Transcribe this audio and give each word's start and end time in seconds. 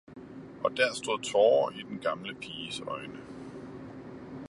Og 0.63 0.77
der 0.77 0.93
stod 0.93 1.19
tårer 1.19 1.71
i 1.71 1.81
den 1.89 1.99
gamle 1.99 2.35
piges 2.35 2.79
øjne. 2.87 3.19